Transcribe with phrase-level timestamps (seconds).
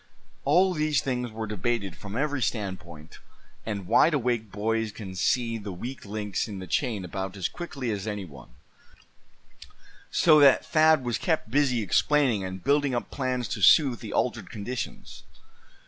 [0.45, 3.19] All these things were debated from every standpoint;
[3.67, 7.91] and wide awake boys can see the weak links in the chain about as quickly
[7.91, 8.49] as any one;
[10.09, 14.49] so that Thad was kept busy explaining, and building up plans to suit the altered
[14.49, 15.21] conditions.